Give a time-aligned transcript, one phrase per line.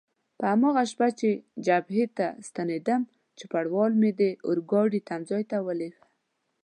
[0.37, 1.29] په هماغه شپه چې
[1.65, 3.01] جبهې ته ستنېدم،
[3.37, 6.05] چوپړوال مې د اورګاډي تمځای ته ولېږه.